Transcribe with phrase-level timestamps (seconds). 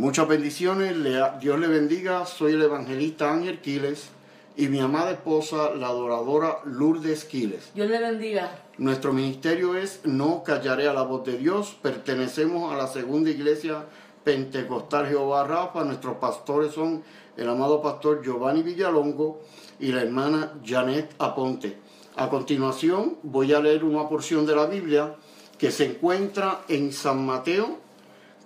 [0.00, 0.96] Muchas bendiciones,
[1.42, 2.24] Dios le bendiga.
[2.24, 4.08] Soy el evangelista Ángel Quiles
[4.56, 7.70] y mi amada esposa, la adoradora Lourdes Quiles.
[7.74, 8.50] Dios le bendiga.
[8.78, 11.76] Nuestro ministerio es No callaré a la voz de Dios.
[11.82, 13.84] Pertenecemos a la segunda iglesia
[14.24, 15.84] pentecostal Jehová Rafa.
[15.84, 17.02] Nuestros pastores son
[17.36, 19.42] el amado pastor Giovanni Villalongo
[19.78, 21.76] y la hermana Janet Aponte.
[22.16, 25.14] A continuación voy a leer una porción de la Biblia
[25.58, 27.89] que se encuentra en San Mateo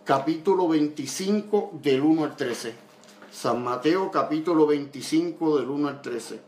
[0.05, 2.75] capítulo 25 del 1 al 13.
[3.33, 6.41] San Mateo capítulo 25 del 1 al 13.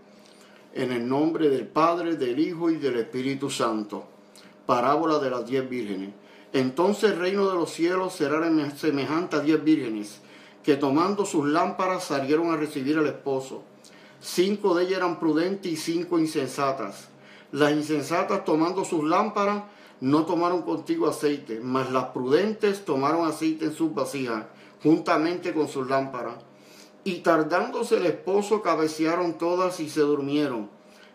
[0.74, 4.04] En el nombre del Padre, del Hijo y del Espíritu Santo.
[4.66, 6.10] Parábola de las diez vírgenes.
[6.52, 10.20] Entonces el reino de los cielos será semejante a diez vírgenes,
[10.62, 13.62] que tomando sus lámparas salieron a recibir al esposo.
[14.20, 17.08] Cinco de ellas eran prudentes y cinco insensatas.
[17.52, 19.62] Las insensatas tomando sus lámparas
[20.00, 24.44] no tomaron contigo aceite, mas las prudentes tomaron aceite en sus vasijas,
[24.82, 26.36] juntamente con sus lámparas.
[27.04, 30.68] Y tardándose el esposo, cabecearon todas y se durmieron.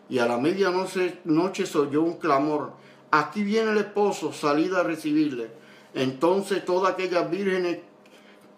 [0.08, 2.72] Y a la medianoche noche se oyó un clamor,
[3.10, 5.50] aquí viene el esposo, salida a recibirle.
[5.94, 7.78] Entonces todas aquellas vírgenes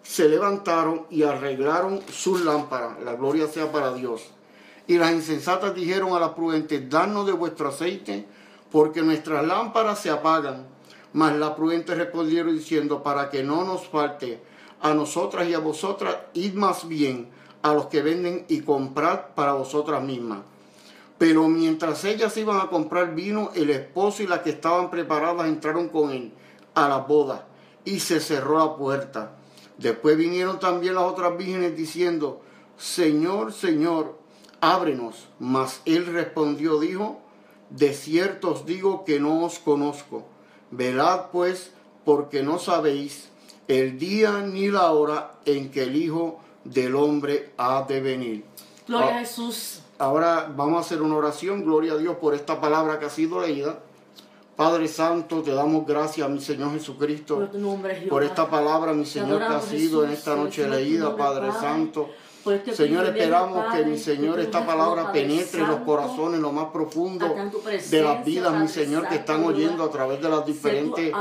[0.01, 3.01] se levantaron y arreglaron sus lámparas.
[3.03, 4.29] La gloria sea para Dios.
[4.87, 8.25] Y las insensatas dijeron a las prudentes, danos de vuestro aceite,
[8.75, 10.67] porque nuestras lámparas se apagan.
[11.13, 14.43] Mas las prudentes respondieron diciendo, para que no nos falte
[14.81, 17.29] a nosotras y a vosotras, id más bien
[17.61, 20.39] a los que venden y comprad para vosotras mismas.
[21.17, 25.87] Pero mientras ellas iban a comprar vino, el esposo y las que estaban preparadas entraron
[25.87, 26.33] con él
[26.73, 27.47] a la boda
[27.85, 29.37] y se cerró la puerta.
[29.77, 32.41] Después vinieron también las otras vírgenes diciendo,
[32.77, 34.19] Señor, Señor,
[34.59, 35.29] ábrenos.
[35.39, 37.21] Mas él respondió, dijo,
[37.75, 40.23] de cierto os digo que no os conozco.
[40.71, 41.71] Velad pues,
[42.05, 43.29] porque no sabéis
[43.67, 48.45] el día ni la hora en que el Hijo del Hombre ha de venir.
[48.87, 49.81] Gloria a ah, Jesús.
[49.97, 53.41] Ahora vamos a hacer una oración, gloria a Dios por esta palabra que ha sido
[53.41, 53.79] leída.
[54.55, 59.05] Padre Santo, te damos gracias, mi Señor Jesucristo, por, tu nombre, por esta palabra, mi
[59.05, 62.09] Señor, que ha sido en esta noche leída, Padre Santo.
[62.51, 67.25] Este Señor, esperamos que mi Señor esta palabra penetre en los corazones, lo más profundo
[67.89, 71.11] de las vidas, mi Señor, que están oyendo a través de las diferentes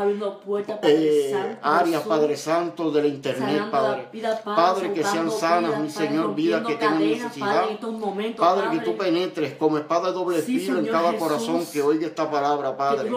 [0.83, 4.09] eh, áreas, Padre Santo, de la internet, Padre.
[4.45, 7.65] Padre, que sean sanas, mi Señor, vidas que tengan necesidad.
[8.37, 12.31] Padre, que tú penetres como espada de doble filo en cada corazón que oiga esta
[12.31, 13.11] palabra, Padre.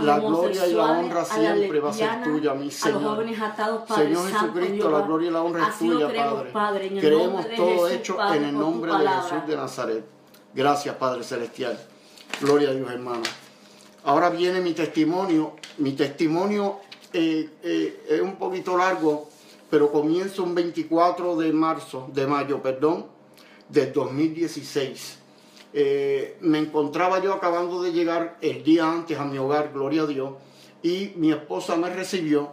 [0.00, 3.24] La gloria y la honra siempre va a ser tuya, mi Señor.
[3.94, 6.08] Señor Jesucristo, la gloria y la honra es tuya,
[6.52, 10.04] Padre Hemos todo hecho en el nombre de Jesús de Nazaret.
[10.54, 11.78] Gracias, Padre Celestial.
[12.40, 13.22] Gloria a Dios, hermano.
[14.04, 15.54] Ahora viene mi testimonio.
[15.78, 16.80] Mi testimonio
[17.12, 19.28] eh, eh, es un poquito largo,
[19.68, 23.06] pero comienza un 24 de marzo, de mayo, perdón,
[23.68, 25.18] del 2016.
[25.72, 30.06] Eh, me encontraba yo acabando de llegar el día antes a mi hogar, gloria a
[30.06, 30.30] Dios,
[30.82, 32.52] y mi esposa me recibió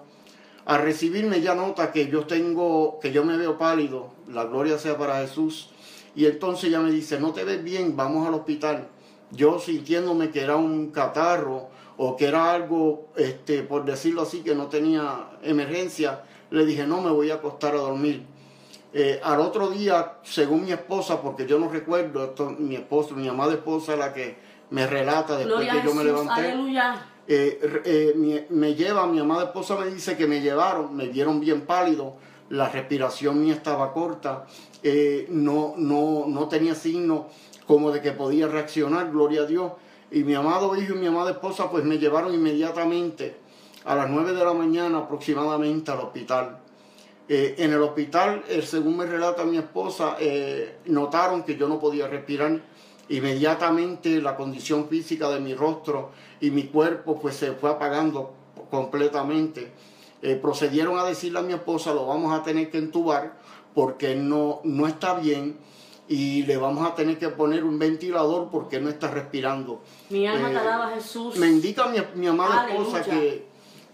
[0.66, 4.98] al recibirme ya nota que yo tengo, que yo me veo pálido, la gloria sea
[4.98, 5.70] para Jesús.
[6.16, 8.88] Y entonces ya me dice, no te ves bien, vamos al hospital.
[9.32, 14.56] Yo sintiéndome que era un catarro o que era algo, este, por decirlo así, que
[14.56, 18.24] no tenía emergencia, le dije, no, me voy a acostar a dormir.
[18.94, 23.28] Eh, al otro día, según mi esposa, porque yo no recuerdo, esto, mi esposa, mi
[23.28, 24.38] amada esposa, la que
[24.74, 26.52] me relata después que yo me levanté.
[26.52, 31.40] Aleluya eh, eh, me, lleva, mi amada esposa me dice que me llevaron, me dieron
[31.40, 32.18] bien pálido,
[32.50, 34.46] la respiración mía estaba corta,
[34.82, 37.30] eh, no, no, no tenía signo
[37.66, 39.72] como de que podía reaccionar, gloria a Dios.
[40.12, 43.38] Y mi amado hijo y mi amada esposa pues me llevaron inmediatamente
[43.86, 46.60] a las 9 de la mañana aproximadamente al hospital.
[47.30, 50.18] en el hospital, según me relata mi esposa,
[50.86, 52.62] notaron que yo no podía respirar
[53.10, 58.34] Inmediatamente la condición física de mi rostro y mi cuerpo pues se fue apagando
[58.70, 59.72] completamente.
[60.22, 63.38] Eh, procedieron a decirle a mi esposa, lo vamos a tener que entubar
[63.76, 65.58] porque no, no está bien
[66.08, 69.82] y le vamos a tener que poner un ventilador porque no está respirando.
[70.10, 71.36] Mi alma te eh, Jesús.
[71.38, 73.46] Me indica mi, mi amada esposa que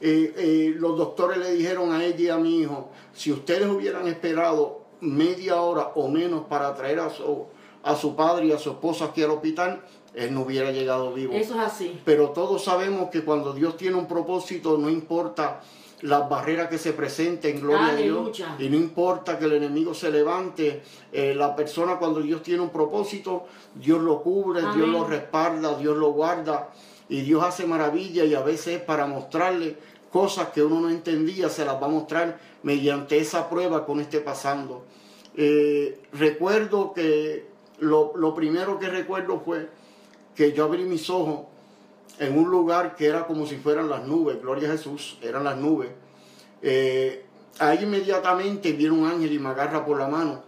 [0.02, 4.82] eh, los doctores le dijeron a ella y a mi hijo, si ustedes hubieran esperado
[5.02, 7.46] media hora o menos para traer a su,
[7.84, 9.82] a su padre y a su esposa aquí al hospital,
[10.14, 11.34] él no hubiera llegado vivo.
[11.34, 12.00] Eso es así.
[12.04, 15.62] Pero todos sabemos que cuando Dios tiene un propósito, no importa
[16.02, 20.10] las barreras que se presenten, gloria a Dios, y no importa que el enemigo se
[20.10, 20.82] levante,
[21.12, 25.98] eh, la persona cuando Dios tiene un propósito, Dios lo cubre, Dios lo respalda, Dios
[25.98, 26.70] lo guarda,
[27.10, 29.76] y Dios hace maravilla y a veces es para mostrarle
[30.12, 34.02] cosas que uno no entendía, se las va a mostrar mediante esa prueba que uno
[34.02, 34.86] esté pasando.
[35.36, 37.49] Eh, recuerdo que
[37.80, 39.70] lo, lo primero que recuerdo fue
[40.36, 41.42] que yo abrí mis ojos
[42.20, 45.58] en un lugar que era como si fueran las nubes, gloria a Jesús, eran las
[45.58, 45.90] nubes.
[46.62, 47.26] Eh,
[47.60, 50.44] ahí inmediatamente viene un ángel y me agarra por la mano.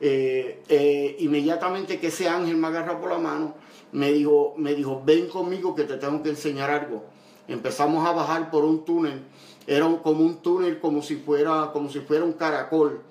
[0.00, 3.54] Eh, eh, inmediatamente que ese ángel me agarra por la mano,
[3.92, 7.04] me dijo, me dijo, ven conmigo que te tengo que enseñar algo.
[7.46, 9.22] Empezamos a bajar por un túnel,
[9.66, 13.02] era como un túnel como si fuera, como si fuera un caracol,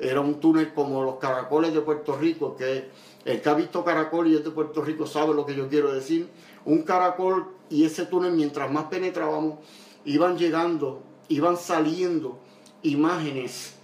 [0.00, 2.88] era un túnel como los caracoles de Puerto Rico, que
[3.24, 5.92] el que ha visto caracol y es de Puerto Rico sabe lo que yo quiero
[5.92, 6.28] decir.
[6.64, 9.58] Un caracol y ese túnel, mientras más penetrábamos,
[10.04, 12.38] iban llegando, iban saliendo
[12.82, 13.74] imágenes,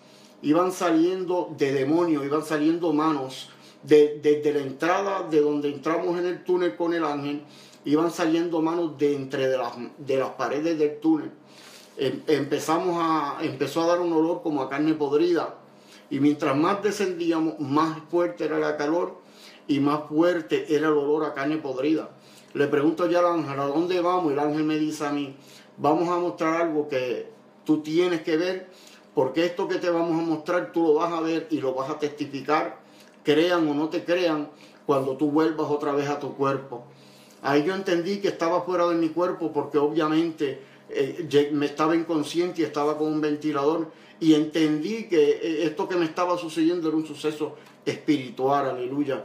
[0.42, 3.50] iban saliendo de demonios, iban saliendo manos.
[3.82, 7.42] Desde la entrada de donde entramos en el túnel con el ángel,
[7.84, 11.30] iban saliendo manos de entre de las, de las paredes del túnel.
[11.96, 15.54] Em, empezamos a, empezó a dar un olor como a carne podrida.
[16.10, 19.25] Y mientras más descendíamos, más fuerte era la calor
[19.68, 22.10] y más fuerte era el olor a carne podrida.
[22.54, 24.30] Le pregunto ya al ángel, ¿a dónde vamos?
[24.30, 25.36] Y el ángel me dice a mí,
[25.76, 27.28] vamos a mostrar algo que
[27.64, 28.68] tú tienes que ver,
[29.14, 31.90] porque esto que te vamos a mostrar tú lo vas a ver y lo vas
[31.90, 32.80] a testificar,
[33.22, 34.48] crean o no te crean,
[34.86, 36.84] cuando tú vuelvas otra vez a tu cuerpo.
[37.42, 42.62] Ahí yo entendí que estaba fuera de mi cuerpo porque obviamente eh, me estaba inconsciente
[42.62, 43.90] y estaba con un ventilador
[44.20, 49.24] y entendí que eh, esto que me estaba sucediendo era un suceso espiritual, aleluya.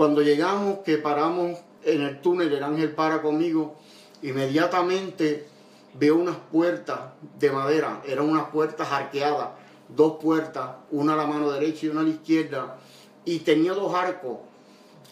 [0.00, 3.76] Cuando llegamos, que paramos en el túnel, el ángel para conmigo,
[4.22, 5.46] inmediatamente
[5.92, 7.00] veo unas puertas
[7.38, 9.48] de madera, eran unas puertas arqueadas,
[9.90, 12.78] dos puertas, una a la mano derecha y una a la izquierda,
[13.26, 14.38] y tenía dos arcos.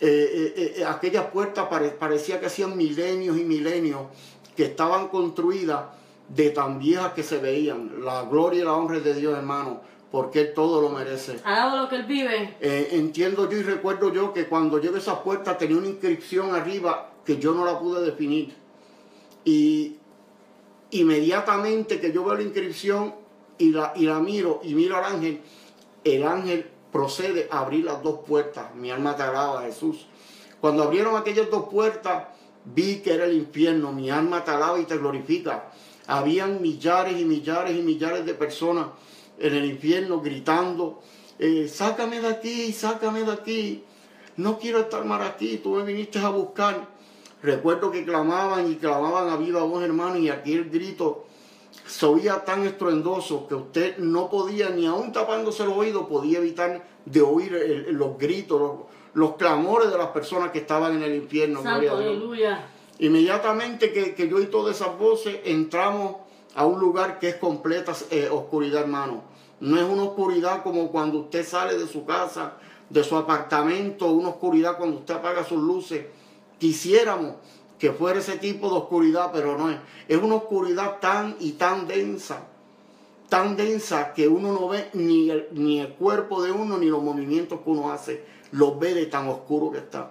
[0.01, 1.69] Eh, eh, eh, aquellas puertas
[1.99, 4.07] parecía que hacían milenios y milenios,
[4.57, 5.83] que estaban construidas
[6.31, 8.03] de tan viejas que se veían.
[8.03, 11.41] La gloria y la honra de Dios, hermano, porque Él todo lo merece.
[11.45, 12.57] Ha lo que Él vive.
[12.61, 17.13] entiendo yo y recuerdo yo que cuando llegué a esas puertas tenía una inscripción arriba
[17.25, 18.55] que yo no la pude definir.
[19.45, 19.97] Y
[20.91, 23.15] inmediatamente que yo veo la inscripción
[23.59, 25.41] y la, y la miro y miro al ángel,
[26.05, 28.75] el ángel procede a abrir las dos puertas.
[28.75, 30.07] Mi alma te alaba, Jesús.
[30.61, 32.29] Cuando abrieron aquellas dos puertas,
[32.65, 33.93] vi que era el infierno.
[33.93, 35.71] Mi alma te alaba y te glorifica.
[36.07, 38.87] Habían millares y millares y millares de personas
[39.39, 41.01] en el infierno gritando,
[41.39, 43.85] eh, sácame de aquí, sácame de aquí.
[44.37, 46.87] No quiero estar más aquí, tú me viniste a buscar.
[47.43, 51.27] Recuerdo que clamaban y clamaban a viva voz, hermano, y aquí el grito
[51.87, 56.85] se oía tan estruendoso que usted no podía, ni aún tapándose el oído, podía evitar
[57.05, 58.81] de oír los gritos,
[59.15, 61.63] los, clamores de las personas que estaban en el infierno.
[61.63, 62.67] Santo, aleluya.
[62.99, 66.17] Inmediatamente que, que, yo oí todas esas voces, entramos
[66.59, 69.23] a un lugar que es completa eh, oscuridad, hermano.
[69.61, 72.55] No es una oscuridad como cuando usted sale de su casa,
[72.91, 76.07] de su apartamento, una oscuridad cuando usted apaga sus luces
[76.59, 77.37] Quisiéramos
[77.79, 79.77] que fuera ese tipo de oscuridad, pero no es.
[80.09, 82.41] Es una oscuridad tan y tan densa,
[83.29, 87.05] tan densa que uno no ve ni el, ni el cuerpo de uno ni los
[87.05, 88.25] movimientos que uno hace.
[88.51, 90.11] Los ve de tan oscuro que está.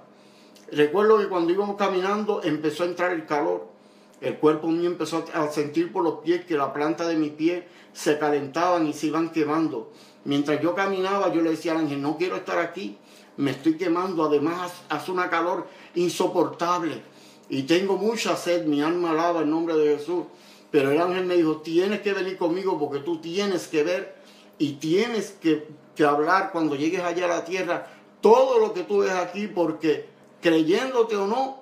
[0.71, 3.75] Recuerdo que cuando íbamos caminando empezó a entrar el calor.
[4.19, 7.63] El cuerpo mío empezó a sentir por los pies que la planta de mis pies
[7.93, 9.91] se calentaban y se iban quemando.
[10.25, 12.97] Mientras yo caminaba, yo le decía al ángel, no quiero estar aquí,
[13.37, 17.01] me estoy quemando, además hace una calor insoportable
[17.49, 20.25] y tengo mucha sed, mi alma alaba el nombre de Jesús.
[20.69, 24.15] Pero el ángel me dijo, tienes que venir conmigo porque tú tienes que ver
[24.57, 27.87] y tienes que, que hablar cuando llegues allá a la tierra
[28.21, 30.09] todo lo que tú ves aquí porque
[30.41, 31.61] creyéndote o no,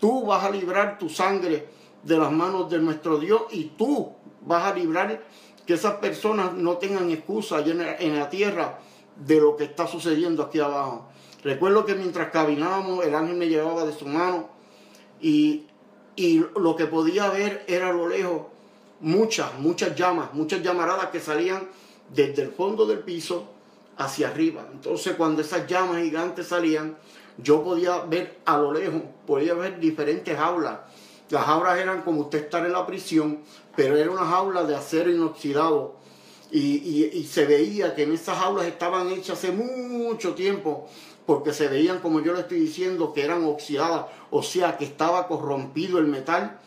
[0.00, 1.68] tú vas a librar tu sangre
[2.02, 5.22] de las manos de nuestro Dios y tú vas a librar
[5.66, 8.80] que esas personas no tengan excusa allá en la tierra
[9.16, 11.08] de lo que está sucediendo aquí abajo.
[11.44, 14.48] Recuerdo que mientras caminábamos, el ángel me llevaba de su mano
[15.20, 15.66] y,
[16.56, 18.42] lo que podía ver era a lo lejos
[19.00, 21.70] muchas, muchas llamas, muchas llamaradas que salían
[22.14, 23.46] desde el fondo del piso
[23.96, 24.66] hacia arriba.
[24.70, 26.98] Entonces cuando esas llamas gigantes salían,
[27.42, 30.80] yo podía ver a lo lejos, podía ver diferentes jaulas.
[31.30, 33.40] Las jaulas eran como usted estar en la prisión,
[33.76, 36.00] pero era una jaula de acero inoxidado
[36.52, 40.88] y, se veía que en esas aulas estaban hechas hace mucho tiempo,
[41.26, 45.28] porque se veían, como yo le estoy diciendo, que eran oxidadas, o sea, que estaba
[45.28, 46.58] corrompido el metal.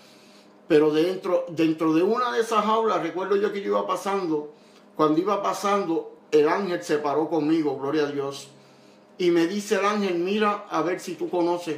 [0.68, 4.53] Pero dentro, dentro de una de esas aulas, recuerdo yo que yo iba pasando,
[4.96, 8.48] cuando iba pasando, el ángel se paró conmigo, gloria a Dios,
[9.17, 11.77] y me dice el ángel, mira a ver si tú conoces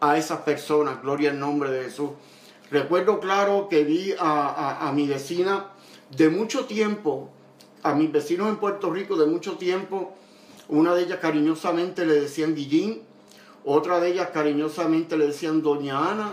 [0.00, 2.10] a esas personas, gloria al nombre de Jesús.
[2.70, 5.70] Recuerdo claro que vi a, mi vecina
[6.16, 7.30] de mucho tiempo,
[7.82, 10.14] a mis vecinos en Puerto Rico de mucho tiempo,
[10.68, 13.02] una de ellas cariñosamente le decían Guillín,
[13.64, 16.32] otra de ellas cariñosamente le decían Doña Ana,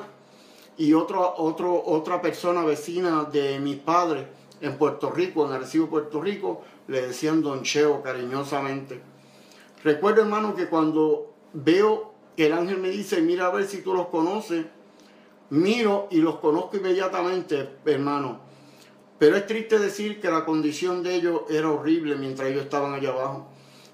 [0.77, 4.25] y otra persona vecina de mis padres
[4.59, 9.14] en Puerto Rico, en Arecibo, Puerto Rico, le decían Don Cheo cariñosamente.
[9.85, 13.93] Recuerdo, hermano, que cuando veo que el ángel me dice, mira a ver si tú
[13.93, 14.65] los conoces,
[15.51, 18.39] miro y los conozco inmediatamente, hermano.
[19.19, 23.09] Pero es triste decir que la condición de ellos era horrible mientras ellos estaban allá
[23.09, 23.45] abajo.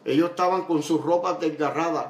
[0.06, 2.06] Ellos estaban con sus ropas desgarradas,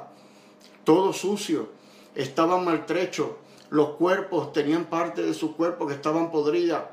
[0.84, 1.70] todo sucio,
[2.14, 3.30] estaban maltrechos,
[3.70, 6.84] los cuerpos tenían parte de su cuerpo que estaban podridas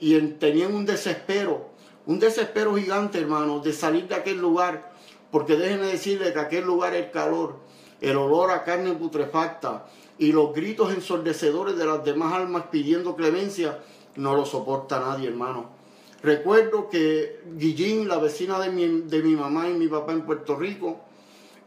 [0.00, 1.68] y tenían un desespero,
[2.06, 4.96] un desespero gigante, hermano, de salir de aquel lugar,
[5.30, 7.56] porque déjenme decirle que aquel lugar el calor,
[8.00, 9.86] el olor a carne putrefacta,
[10.18, 13.78] y los gritos ensordecedores de las demás almas pidiendo clemencia,
[14.16, 15.70] no lo soporta nadie, hermano.
[16.22, 20.56] Recuerdo que Guillín, la vecina de mi, de mi mamá y mi papá en Puerto
[20.56, 21.00] Rico,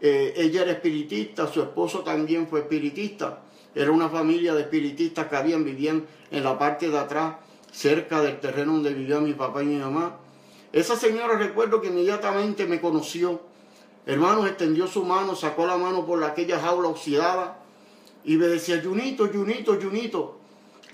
[0.02, 3.44] eh, ella era espiritista, su esposo también fue espiritista.
[3.74, 7.36] Era una familia de espiritistas que habían, vivían en la parte de atrás,
[7.72, 10.18] cerca del terreno donde vivían mi papá y mi mamá.
[10.74, 13.51] Esa señora recuerdo que inmediatamente me conoció.
[14.06, 17.60] Hermano, extendió su mano, sacó la mano por aquella jaula oxidada
[18.24, 20.38] y me decía, Junito, Junito, Junito.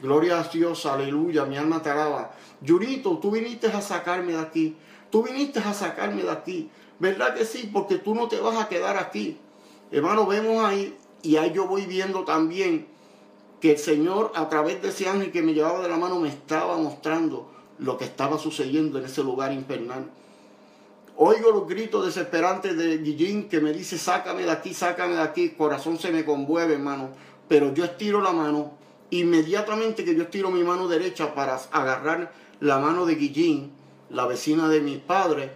[0.02, 2.32] Gloria a Dios, aleluya, mi alma te alaba.
[2.66, 4.76] Junito, tú viniste a sacarme de aquí.
[5.10, 6.70] Tú viniste a sacarme de aquí.
[7.00, 7.70] ¿Verdad que sí?
[7.72, 9.38] Porque tú no te vas a quedar aquí.
[9.92, 12.88] Hermano, vemos ahí, y ahí yo voy viendo también
[13.62, 16.30] que el Señor, a través de ese ángel que me llevaba de la mano, me
[16.30, 17.50] estaba mostrando
[17.80, 20.10] lo que estaba sucediendo en ese lugar infernal.
[21.20, 25.50] Oigo los gritos desesperantes de Guillín que me dice, sácame de aquí, sácame de aquí.
[25.50, 27.10] corazón se me conmueve, hermano.
[27.48, 28.74] Pero yo estiro la mano.
[29.10, 33.72] Inmediatamente que yo estiro mi mano derecha para agarrar la mano de Guillín,
[34.12, 35.50] la vecina de mis padres,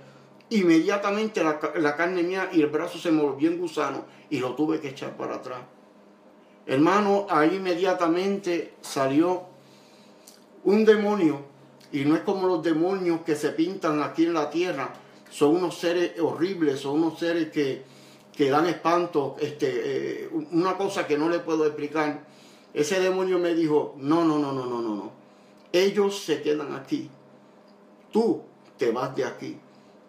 [0.49, 4.55] inmediatamente la, la carne mía y el brazo se me volvió en gusano y lo
[4.55, 5.59] tuve que echar para atrás.
[6.65, 9.43] Hermano, ahí inmediatamente salió
[10.63, 11.41] un demonio,
[11.91, 14.93] y no es como los demonios que se pintan aquí en la tierra,
[15.31, 17.83] son unos seres horribles, son unos seres que,
[18.49, 22.27] dan espanto, este, eh, una cosa que no le puedo explicar.
[22.73, 25.11] Ese demonio me dijo, no, no, no, no, no, no, no.
[25.71, 27.09] Ellos se quedan aquí.
[28.11, 28.41] Tú
[28.77, 29.57] te vas de aquí,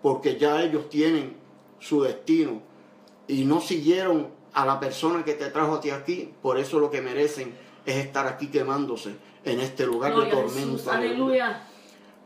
[0.00, 1.36] porque ya ellos tienen
[1.78, 2.60] su destino
[3.28, 6.90] y no siguieron a la persona que te trajo a ti aquí, por eso lo
[6.90, 7.54] que merecen
[7.86, 9.14] es estar aquí quemándose
[9.44, 10.90] en este lugar de tormento.
[10.90, 11.68] Aleluya.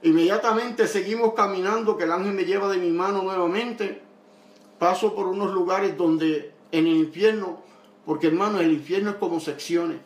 [0.03, 4.03] Inmediatamente seguimos caminando, que el ángel me lleva de mi mano nuevamente.
[4.79, 7.61] Paso por unos lugares donde en el infierno,
[8.05, 9.99] porque hermano, el infierno es como secciones.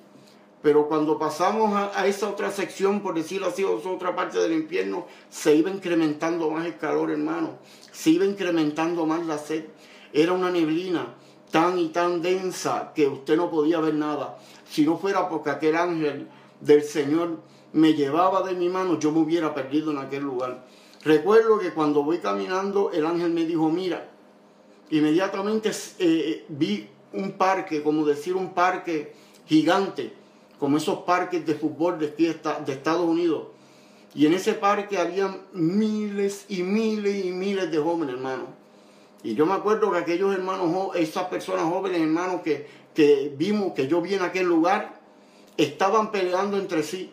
[0.63, 5.07] Pero cuando pasamos a, esa otra sección, por decirlo así, o otra parte del infierno,
[5.31, 7.59] se iba incrementando más el calor, hermano.
[7.93, 9.65] Se iba incrementando más la sed.
[10.13, 11.15] Era una neblina
[11.51, 14.39] tan y tan densa que usted no podía ver nada.
[14.69, 16.29] Si no fuera porque aquel ángel
[16.61, 17.39] del Señor
[17.73, 20.67] me llevaba de mi mano, yo me hubiera perdido en aquel lugar.
[21.03, 24.11] Recuerdo que cuando voy caminando, el ángel me dijo, mira,
[24.91, 29.15] inmediatamente eh, vi un parque, como decir un parque
[29.47, 30.13] gigante,
[30.59, 33.49] como esos parques de fútbol de, fiesta, de Estados Unidos.
[34.15, 38.49] Y en ese parque había miles y miles y miles de jóvenes, hermanos.
[39.23, 43.87] Y yo me acuerdo que aquellos hermanos, esas personas jóvenes, hermanos, que, que vimos, que
[43.87, 45.01] yo vi en aquel lugar,
[45.57, 47.11] estaban peleando entre sí.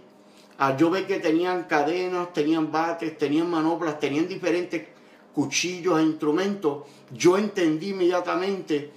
[0.60, 4.88] Ah, yo ve que tenían cadenas, tenían bates, tenían manoplas, tenían diferentes
[5.34, 6.86] cuchillos e instrumentos.
[7.12, 8.90] Yo entendí inmediatamente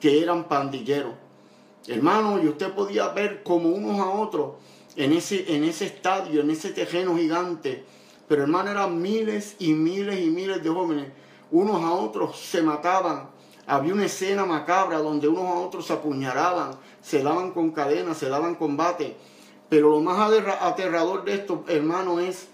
[0.00, 1.12] que eran pandilleros.
[1.86, 4.52] Hermano, y usted podía ver como unos a otros
[4.96, 7.84] en ese, en ese estadio, en ese terreno gigante.
[8.26, 11.08] Pero hermano, eran miles y miles y miles de jóvenes.
[11.50, 13.28] Unos a otros se mataban.
[13.66, 16.70] Había una escena macabra donde unos a otros se apuñalaban,
[17.02, 19.16] se daban con cadenas, se daban combate
[19.68, 22.48] pero lo más aterrador de esto, hermano, es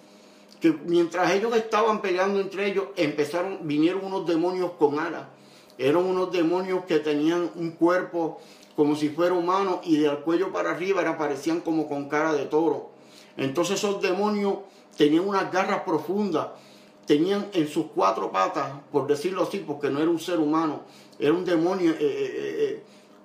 [0.60, 5.26] que mientras ellos estaban peleando entre ellos, empezaron, vinieron unos demonios con alas.
[5.78, 8.38] Eran unos demonios que tenían un cuerpo
[8.76, 12.44] como si fuera humano y del cuello para arriba era, parecían como con cara de
[12.46, 12.90] toro.
[13.36, 14.54] Entonces esos demonios
[14.96, 16.48] tenían unas garras profundas,
[17.06, 20.82] tenían en sus cuatro patas, por decirlo así, porque no era un ser humano,
[21.18, 22.82] era un demonio, eh, eh, eh,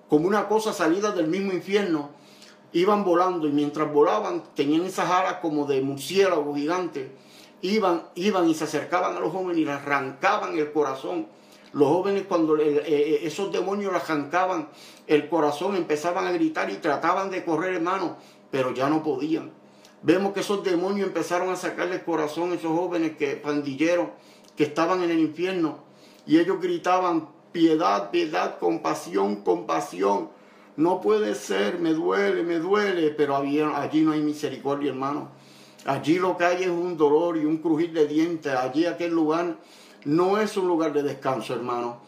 [0.10, 2.10] como una cosa salida del mismo infierno
[2.76, 7.10] iban volando y mientras volaban tenían esas alas como de murciélago gigante.
[7.62, 11.28] Iban, iban y se acercaban a los jóvenes y les arrancaban el corazón.
[11.72, 14.68] Los jóvenes cuando eh, eh, esos demonios les arrancaban
[15.08, 18.18] el corazón empezaban a gritar y trataban de correr hermano,
[18.52, 19.52] pero ya no podían.
[20.02, 24.10] Vemos que esos demonios empezaron a sacarle el corazón a esos jóvenes que, pandilleros
[24.58, 25.80] que estaban en el infierno.
[26.28, 30.30] Y ellos gritaban, piedad, piedad, compasión, compasión.
[30.78, 35.30] No puede ser, me duele, me duele, pero allí no hay misericordia, hermano.
[35.86, 38.54] Allí lo que hay es un dolor y un crujir de dientes.
[38.54, 39.56] Allí aquel lugar
[40.04, 42.00] no es un lugar de descanso, hermano.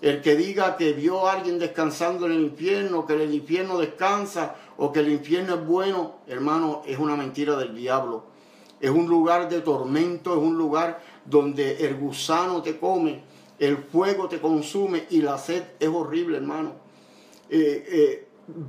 [0.00, 4.56] El que diga que vio a alguien descansando en el infierno, que el infierno descansa
[4.76, 8.24] o que el infierno es bueno, hermano, es una mentira del diablo.
[8.80, 13.22] Es un lugar de tormento, es un lugar donde el gusano te come,
[13.58, 16.87] el fuego te consume y la sed es horrible, hermano.
[17.50, 18.28] Eh, eh,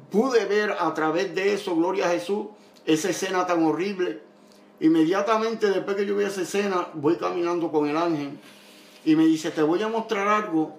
[0.10, 2.48] pude ver a través de eso, gloria a Jesús,
[2.86, 4.22] esa escena tan horrible.
[4.80, 8.40] Inmediatamente después que yo vi esa escena, voy caminando con el ángel
[9.04, 10.78] y me dice, te voy a mostrar algo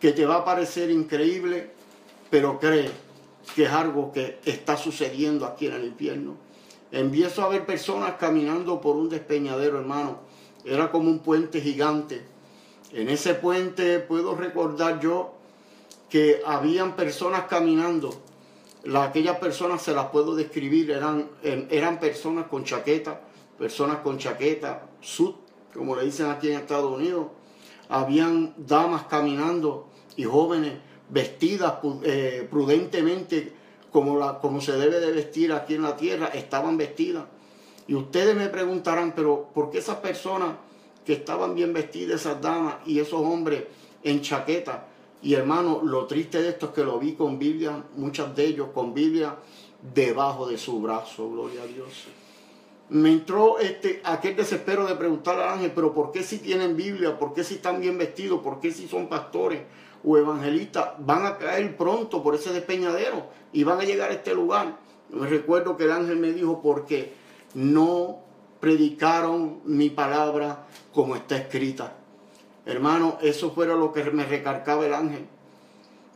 [0.00, 1.70] que te va a parecer increíble,
[2.30, 2.90] pero cree
[3.54, 6.36] que es algo que está sucediendo aquí en el infierno.
[6.92, 10.20] Empiezo a ver personas caminando por un despeñadero, hermano.
[10.64, 12.22] Era como un puente gigante.
[12.92, 15.35] En ese puente puedo recordar yo
[16.08, 18.14] que habían personas caminando.
[18.94, 23.20] aquellas personas se las puedo describir, eran, eran personas con chaqueta,
[23.58, 25.34] personas con chaqueta, sud,
[25.74, 27.26] como le dicen aquí en Estados Unidos,
[27.88, 30.74] habían damas caminando y jóvenes
[31.08, 33.52] vestidas eh, prudentemente
[33.90, 37.24] como, la, como se debe de vestir aquí en la tierra, estaban vestidas.
[37.88, 40.56] Y ustedes me preguntarán, pero ¿por qué esas personas
[41.04, 43.64] que estaban bien vestidas, esas damas y esos hombres
[44.02, 44.88] en chaqueta?
[45.22, 48.68] Y hermano, lo triste de esto es que lo vi con Biblia, muchos de ellos
[48.74, 49.36] con Biblia
[49.94, 52.06] debajo de su brazo, gloria a Dios
[52.88, 57.18] me entró este, aquel desespero de preguntar al ángel, pero ¿por qué si tienen Biblia?
[57.18, 58.40] ¿Por qué si están bien vestidos?
[58.40, 59.62] ¿Por qué si son pastores
[60.04, 60.90] o evangelistas?
[60.98, 64.78] Van a caer pronto por ese despeñadero y van a llegar a este lugar.
[65.10, 67.12] Me recuerdo que el ángel me dijo, porque
[67.54, 68.20] no
[68.60, 71.96] predicaron mi palabra como está escrita.
[72.66, 75.26] Hermano, eso fue lo que me recargaba el ángel.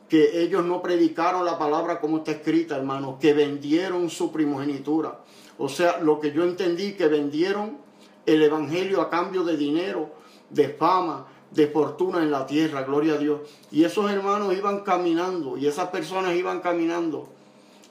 [0.08, 3.18] Que ellos no predicaron la palabra como está escrita, hermano.
[3.18, 5.20] Que vendieron su primogenitura
[5.62, 7.76] o sea, lo que yo entendí que vendieron
[8.24, 10.08] el Evangelio a cambio de dinero,
[10.48, 13.42] de fama, de fortuna en la tierra, gloria a Dios.
[13.70, 17.28] Y esos hermanos iban caminando y esas personas iban caminando.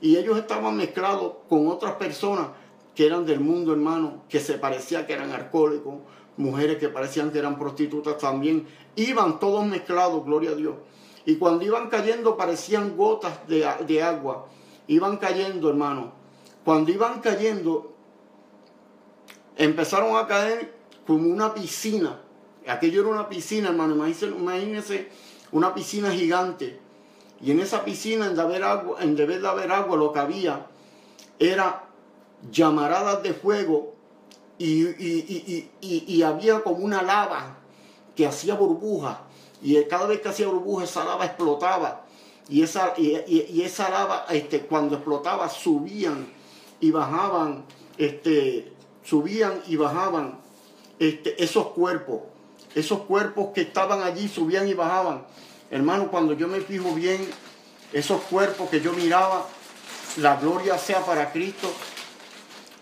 [0.01, 2.47] Y ellos estaban mezclados con otras personas
[2.95, 5.93] que eran del mundo, hermano, que se parecía que eran alcohólicos,
[6.39, 8.65] mujeres que parecían que eran prostitutas también.
[8.95, 10.75] Iban todos mezclados, gloria a Dios.
[11.25, 14.47] Y cuando iban cayendo parecían gotas de, de agua.
[14.87, 16.13] Iban cayendo, hermano.
[16.63, 17.93] Cuando iban cayendo,
[19.57, 20.73] empezaron a caer
[21.05, 22.21] como una piscina.
[22.67, 23.95] Aquello era una piscina, hermano.
[23.95, 25.09] Imagínense,
[25.51, 26.79] una piscina gigante.
[27.41, 30.19] Y en esa piscina, en, de haber agua, en vez de haber agua, lo que
[30.19, 30.67] había
[31.37, 31.83] era
[32.49, 33.98] llamaradas de fuego
[34.59, 37.57] y, y, había como una lava
[38.15, 39.17] que hacía burbujas.
[39.61, 42.05] Y cada vez que hacía burbujas, esa lava explotaba.
[42.49, 46.27] Y esa, y, esa lava, este, cuando explotaba, subían
[46.81, 47.63] y bajaban,
[47.97, 50.39] este, subían y bajaban
[50.99, 52.21] este, esos cuerpos.
[52.75, 55.25] Esos cuerpos que estaban allí subían y bajaban.
[55.71, 57.29] Hermano, cuando yo me fijo bien,
[57.93, 59.45] esos cuerpos que yo miraba,
[60.17, 61.71] la gloria sea para Cristo,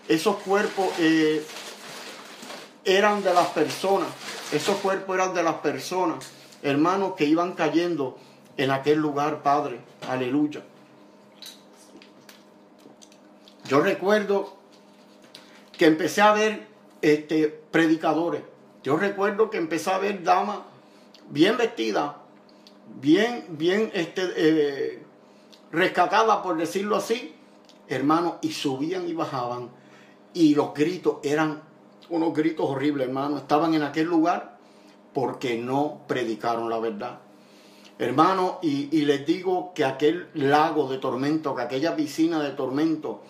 [0.08, 1.44] esos cuerpos eh,
[2.88, 4.08] eran de las personas,
[4.50, 6.24] esos cuerpos eran de las personas,
[6.62, 8.18] hermanos, que iban cayendo
[8.56, 9.80] en aquel lugar, Padre.
[10.08, 10.62] Aleluya.
[13.68, 14.56] Yo recuerdo
[15.76, 16.66] que empecé a ver
[17.02, 18.42] este, predicadores.
[18.82, 20.60] Yo recuerdo que empecé a ver damas
[21.28, 22.14] bien vestidas,
[23.00, 25.02] bien, bien este, eh,
[25.70, 27.34] rescatadas, por decirlo así,
[27.86, 29.68] hermanos, y subían y bajaban.
[30.32, 31.67] Y los gritos eran
[32.10, 33.36] unos gritos horribles, hermano.
[33.36, 34.58] Estaban en aquel lugar
[35.12, 37.18] porque no predicaron la verdad.
[37.98, 43.22] Hermano, y, les digo que aquel lago de tormento, que aquella piscina de tormento,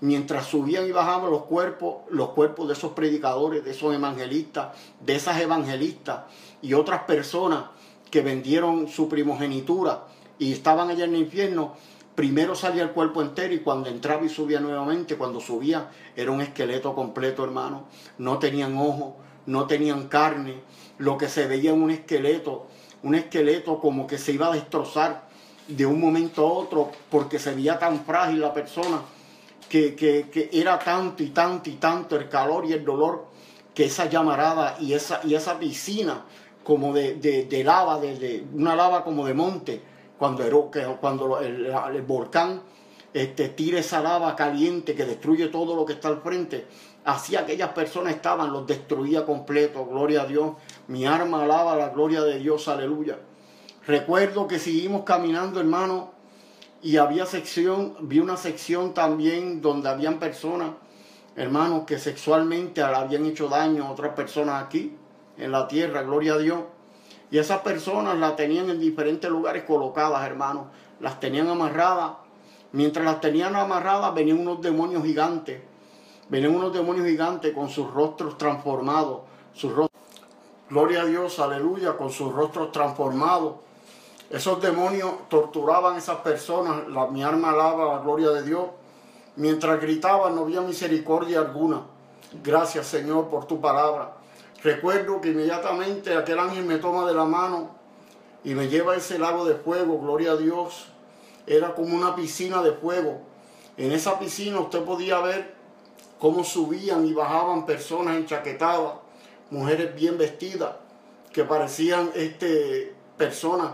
[0.00, 4.68] mientras subían y bajaban los cuerpos, los cuerpos de esos predicadores, de esos evangelistas,
[5.00, 6.20] de esas evangelistas
[6.62, 7.64] y otras personas
[8.10, 10.06] que vendieron su primogenitura
[10.38, 11.74] y estaban allá en el infierno,
[12.18, 16.40] primero salía el cuerpo entero y cuando entraba y subía nuevamente, cuando subía era un
[16.40, 17.84] esqueleto completo, hermano.
[18.18, 19.14] No tenían ojos,
[19.46, 20.54] no tenían carne,
[20.98, 22.66] lo que se veía un esqueleto,
[23.04, 25.28] un esqueleto como que se iba a destrozar
[25.68, 29.00] de un momento a otro porque se veía tan frágil la persona
[29.68, 33.26] que, era tanto y tanto y tanto el calor y el dolor
[33.72, 36.24] que esa llamarada y esa, y esa piscina
[36.64, 39.82] como de, de, lava, de, una lava como de monte,
[40.18, 42.62] cuando, el, volcán
[43.14, 46.66] este, tira esa lava caliente que destruye todo lo que está al frente.
[47.04, 50.52] Así aquellas personas estaban, los destruía completo, gloria a Dios.
[50.88, 53.18] Mi arma alaba la gloria de Dios, aleluya.
[53.86, 56.12] Recuerdo que seguimos caminando, hermano,
[56.82, 60.72] y había sección, vi una sección también donde habían personas,
[61.34, 64.94] hermanos, que sexualmente habían hecho daño a otras personas aquí,
[65.38, 66.60] en la tierra, gloria a Dios.
[67.30, 70.66] Y esas personas las tenían en diferentes lugares colocadas, hermanos.
[71.00, 72.12] Las tenían amarradas.
[72.72, 75.60] Mientras las tenían amarradas, venían unos demonios gigantes.
[76.28, 79.20] Venían unos demonios gigantes con sus rostros transformados.
[80.70, 83.54] Gloria a Dios, aleluya, con sus rostros transformados.
[84.30, 86.86] Esos demonios torturaban a esas personas.
[86.88, 88.66] La, mi alma alaba la gloria de Dios.
[89.36, 91.82] Mientras gritaban, no había misericordia alguna.
[92.42, 94.17] Gracias, Señor, por tu palabra.
[94.62, 97.70] Recuerdo que inmediatamente aquel ángel me toma de la mano
[98.42, 100.88] y me lleva a ese lago de fuego, gloria a Dios.
[101.46, 103.20] Era como una piscina de fuego.
[103.76, 105.54] En esa piscina usted podía ver
[106.18, 108.94] cómo subían y bajaban personas enchaquetadas,
[109.50, 110.72] mujeres bien vestidas,
[111.32, 113.70] que parecían este, personas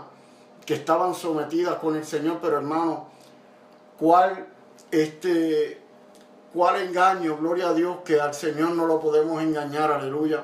[0.65, 3.07] que estaban sometidas con el Señor, pero hermano,
[3.99, 4.47] ¿cuál,
[4.91, 5.81] este,
[6.53, 10.43] cuál engaño, gloria a Dios, que al Señor no lo podemos engañar, aleluya.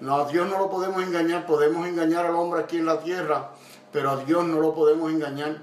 [0.00, 3.50] No, a Dios no lo podemos engañar, podemos engañar al hombre aquí en la tierra,
[3.92, 5.62] pero a Dios no lo podemos engañar.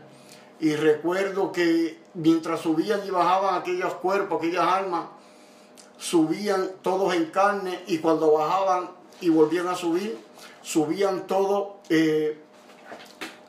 [0.60, 5.08] Y recuerdo que mientras subían y bajaban aquellos cuerpos, aquellas almas,
[5.98, 10.20] subían todos en carne y cuando bajaban y volvían a subir,
[10.62, 12.40] subían todos eh,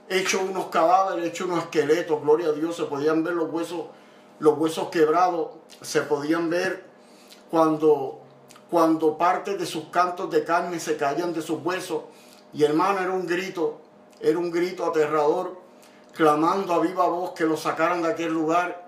[0.09, 3.87] hechos unos cadáveres, hechos unos esqueletos, gloria a Dios, se podían ver los huesos,
[4.39, 5.51] los huesos quebrados,
[5.83, 6.85] se podían ver
[7.51, 8.18] cuando
[8.71, 12.03] cuando parte de sus cantos de carne se caían de sus huesos.
[12.53, 13.81] Y hermano, era un grito,
[14.21, 15.59] era un grito aterrador,
[16.15, 18.87] clamando a viva voz que lo sacaran de aquel lugar,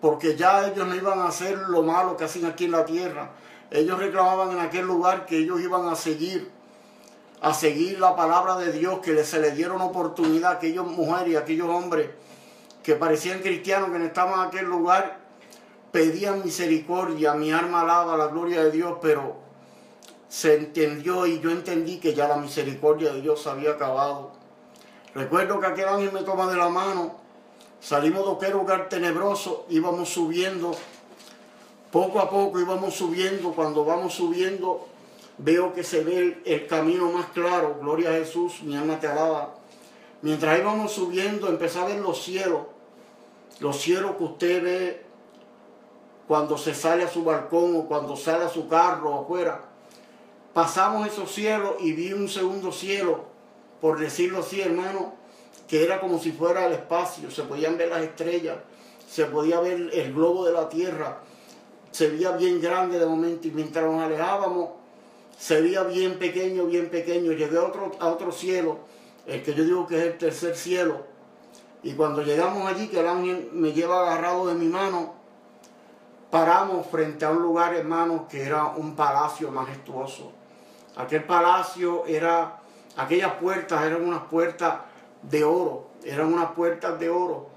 [0.00, 3.30] porque ya ellos no iban a hacer lo malo que hacen aquí en la tierra.
[3.70, 6.50] Ellos reclamaban en aquel lugar que ellos iban a seguir,
[7.40, 11.36] a seguir la palabra de Dios, que se les dieron oportunidad a aquellos mujeres y
[11.36, 12.10] a aquellos hombres
[12.82, 15.19] que parecían cristianos que no estaban en aquel lugar
[15.92, 19.36] pedían misericordia, mi alma alaba la gloria de Dios, pero
[20.28, 24.32] se entendió y yo entendí que ya la misericordia de Dios había acabado.
[25.14, 27.16] Recuerdo que aquel ángel me toma de la mano,
[27.80, 30.72] salimos de aquel lugar tenebroso, íbamos subiendo,
[31.90, 34.86] poco a poco íbamos subiendo, cuando vamos subiendo
[35.38, 39.54] veo que se ve el, camino más claro, gloria a Jesús, mi alma te alaba.
[40.22, 42.66] Mientras íbamos subiendo, empecé a ver los cielos,
[43.58, 45.09] los cielos que usted ve
[46.30, 49.62] cuando se sale a su balcón o cuando sale a su carro afuera.
[50.54, 53.24] Pasamos esos cielos y vi un segundo cielo,
[53.80, 55.14] por decirlo así, hermano,
[55.66, 57.32] que era como si fuera el espacio.
[57.32, 58.58] Se podían ver las estrellas,
[59.10, 61.18] se podía ver el globo de la tierra,
[61.90, 64.68] se veía bien grande de momento y mientras nos alejábamos,
[65.36, 67.32] se veía bien pequeño, bien pequeño.
[67.32, 68.78] Llegué a otro, a otro cielo,
[69.26, 71.06] el que yo digo que es el tercer cielo.
[71.82, 75.18] Y cuando llegamos allí, que el ángel me lleva agarrado de mi mano,
[76.30, 80.32] paramos frente a un lugar, hermano, que era un palacio majestuoso.
[80.96, 82.60] Aquel palacio era,
[82.96, 84.74] aquellas puertas eran unas puertas
[85.22, 87.48] de oro, eran unas puertas de oro.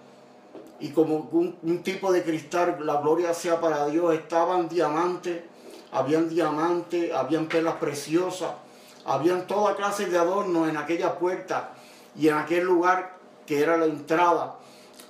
[0.80, 5.44] Y como un, tipo de cristal, la gloria sea para Dios, estaban diamantes,
[5.92, 8.52] habían diamantes, habían perlas preciosas,
[9.06, 11.70] habían toda clase de adornos en aquella puerta
[12.16, 14.56] y en aquel lugar que era la entrada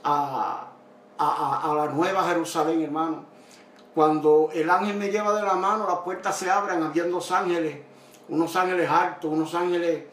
[0.03, 0.67] a,
[1.17, 3.32] a la nueva Jerusalén, hermano.
[3.93, 7.77] Cuando el ángel me lleva de la mano, las puertas se abren, habían dos ángeles,
[8.27, 10.05] unos ángeles altos, unos ángeles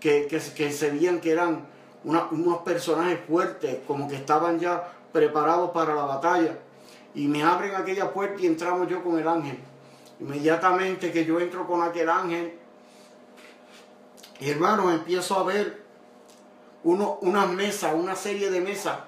[0.00, 1.66] que, que, se veían que eran
[2.04, 6.58] unos personajes fuertes, como que estaban ya preparados para la batalla.
[7.14, 9.58] Y me abren aquella puerta y entramos yo con el ángel.
[10.20, 12.58] Inmediatamente que yo entro con aquel ángel,
[14.38, 15.82] y hermano, empiezo a ver
[16.84, 18.98] unas mesas, una serie de mesas.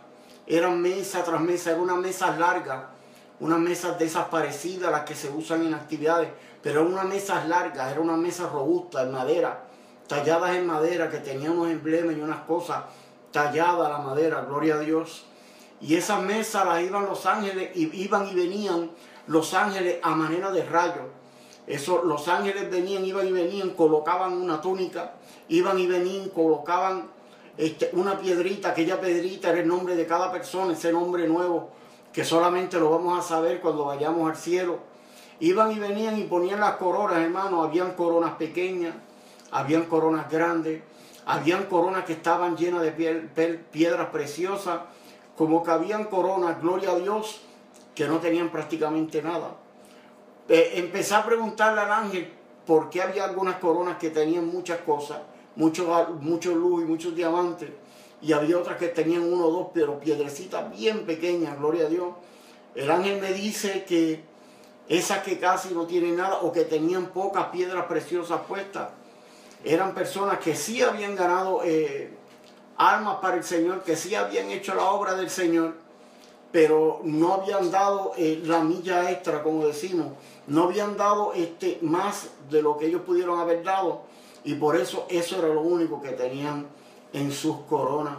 [0.47, 2.97] Eran mesa tras mesa, eran unas mesas largas
[3.40, 6.31] unas mesas de esas parecidas a las que se usan en actividades,
[6.62, 9.64] pero eran unas mesas largas, eran unas mesas robustas en madera,
[10.07, 12.85] talladas en madera, que tenían unos emblemas y unas cosas
[13.31, 15.27] talladas la madera, gloria a Dios.
[15.81, 18.90] Y esas mesas las iban los ángeles, y iban y venían
[19.29, 21.03] los ángeles a manera de rayo.
[21.66, 25.12] Eso, los ángeles venían, iban y venían, colocaban una túnica,
[25.48, 27.09] iban y venían, colocaban
[27.57, 31.78] este, una piedrita, aquella piedrita era el nombre de cada persona, ese nombre nuevo
[32.18, 34.81] que solamente lo vamos a saber cuando vayamos al cielo.
[35.38, 37.62] Iban y venían y ponían las coronas, hermano.
[37.62, 38.92] Habían coronas pequeñas,
[39.52, 40.83] habían coronas grandes,
[41.26, 44.81] habían coronas que estaban llenas de piedras preciosas,
[45.37, 47.40] como que habían coronas, gloria a Dios,
[47.94, 49.54] que no tenían prácticamente nada.
[50.48, 52.33] Eh, empecé a preguntarle al ángel
[52.66, 55.20] por qué había algunas coronas que tenían muchas cosas,
[55.54, 57.70] mucho, mucho luz y muchos diamantes,
[58.20, 62.09] y había otras que tenían uno o dos, pero piedrecitas bien pequeñas, gloria a Dios.
[62.74, 64.22] El ángel me dice que
[64.88, 68.88] esas que casi no tienen nada o que tenían pocas piedras preciosas puestas,
[69.64, 72.11] eran personas que sí habían ganado eh,
[72.76, 75.74] almas para el Señor, que sí habían hecho la obra del Señor,
[76.50, 80.12] pero no habían dado eh, la milla extra, como decimos,
[80.46, 84.02] no habían dado este, más de lo que ellos pudieron haber dado,
[84.44, 86.66] y por eso eso era lo único que tenían
[87.12, 88.16] en sus coronas.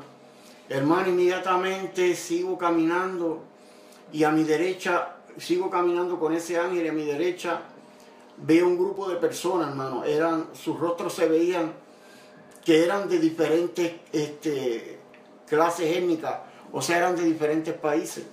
[0.67, 3.43] Hermano, inmediatamente sigo caminando
[4.11, 7.61] y a mi derecha, sigo caminando con ese ángel a mi derecha
[8.41, 10.03] veo un grupo de personas, hermano.
[10.03, 11.73] Eran, sus rostros se veían
[12.63, 14.99] que eran de diferentes este,
[15.47, 16.39] clases étnicas,
[16.71, 18.25] o sea, eran de diferentes países.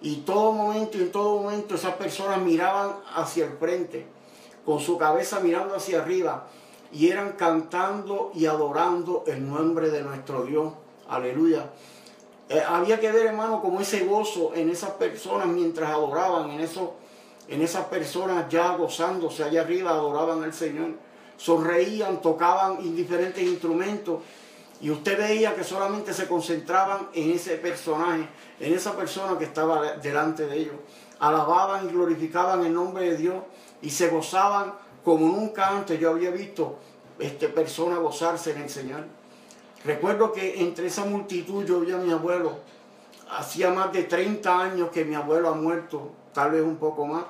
[0.00, 4.06] Y todo momento y en todo momento esas personas miraban hacia el frente,
[4.64, 6.46] con su cabeza mirando hacia arriba,
[6.92, 10.72] y eran cantando y adorando el nombre de nuestro Dios.
[11.08, 11.70] Aleluya.
[12.48, 16.94] Eh, había que ver, hermano, como ese gozo en esas personas mientras adoraban, en, eso,
[17.46, 20.92] en esas personas ya gozándose allá arriba, adoraban al Señor.
[21.36, 24.20] Sonreían, tocaban indiferentes instrumentos
[24.80, 28.28] y usted veía que solamente se concentraban en ese personaje,
[28.60, 30.76] en esa persona que estaba delante de ellos.
[31.20, 33.36] Alababan y glorificaban el nombre de Dios
[33.82, 36.78] y se gozaban como nunca antes yo había visto
[37.18, 39.04] este, personas gozarse en el Señor.
[39.84, 42.58] Recuerdo que entre esa multitud yo vi a mi abuelo.
[43.30, 47.24] Hacía más de 30 años que mi abuelo ha muerto, tal vez un poco más.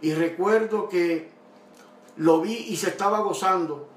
[0.00, 1.30] Y recuerdo que
[2.16, 3.88] lo vi y se estaba gozando.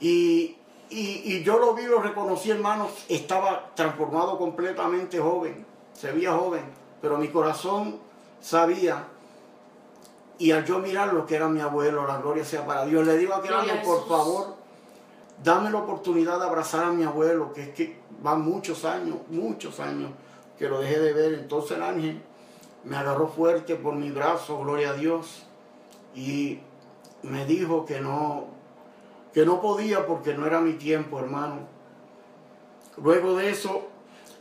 [0.00, 0.56] Y,
[0.90, 6.62] y, yo lo vi, lo reconocí, hermanos, estaba transformado completamente joven, se veía joven,
[7.00, 7.98] pero mi corazón
[8.40, 9.06] sabía.
[10.38, 13.16] Y al yo mirar lo que era mi abuelo, la gloria sea para Dios, le
[13.16, 14.54] digo a aquel ángel, por favor,
[15.42, 19.80] dame la oportunidad de abrazar a mi abuelo, que es que van muchos años, muchos
[19.80, 20.10] años
[20.58, 21.34] que lo dejé de ver.
[21.34, 22.22] Entonces el ángel
[22.84, 25.44] me agarró fuerte por mi brazo, gloria a Dios,
[26.14, 26.60] y
[27.22, 28.46] me dijo que no,
[29.32, 31.60] que no podía porque no era mi tiempo, hermano.
[32.96, 33.88] Luego de eso,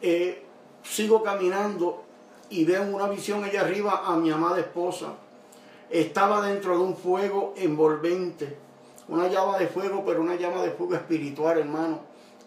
[0.01, 0.43] eh,
[0.83, 2.03] sigo caminando
[2.49, 5.13] y veo una visión allá arriba a mi amada esposa.
[5.89, 8.67] Estaba dentro de un fuego envolvente
[9.07, 11.99] una llama de fuego, pero una llama de fuego espiritual, hermano.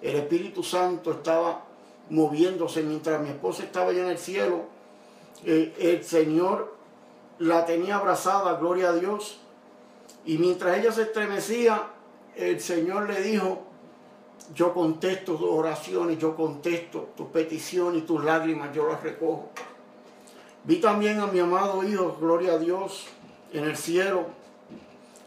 [0.02, 1.64] El Espíritu Santo estaba
[2.10, 4.64] moviéndose mientras mi esposa estaba allá en el cielo.
[5.44, 6.74] Eh, el Señor
[7.38, 9.38] la tenía abrazada, gloria a Dios.
[10.26, 11.88] Y mientras ella se estremecía,
[12.36, 13.62] el Señor le dijo,
[14.54, 19.48] yo contesto tus oraciones, yo contesto tus peticiones y tus lágrimas, yo las recojo.
[20.64, 23.06] Vi también a mi amado Hijo, gloria a Dios,
[23.52, 24.26] en el cielo,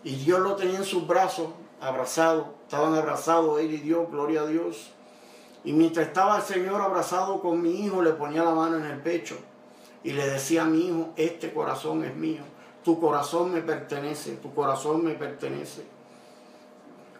[0.03, 1.47] y Dios lo tenía en sus brazos,
[1.79, 2.55] abrazado.
[2.63, 4.91] Estaban abrazados él y Dios, gloria a Dios.
[5.63, 8.99] Y mientras estaba el Señor abrazado con mi hijo, le ponía la mano en el
[8.99, 9.38] pecho
[10.03, 12.41] y le decía a mi hijo, este corazón es mío,
[12.83, 15.86] tu corazón me pertenece, tu corazón me pertenece.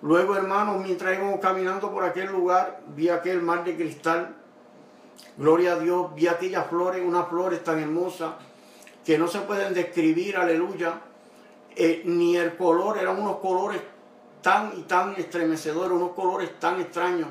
[0.01, 4.35] Luego, hermanos, mientras íbamos caminando por aquel lugar, vi aquel mar de cristal.
[5.37, 8.33] Gloria a Dios, vi aquellas flores, unas flores tan hermosas
[9.05, 11.01] que no se pueden describir, aleluya
[11.75, 13.81] eh, ni el color, eran unos colores
[14.41, 17.29] tan y tan estremecedores, unos colores tan extraños.